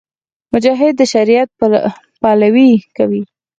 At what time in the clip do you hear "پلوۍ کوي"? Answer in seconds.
2.21-3.21